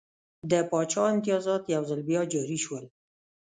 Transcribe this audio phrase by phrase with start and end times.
[0.51, 2.85] د پاچا امتیازات یو ځل بیا جاري شول.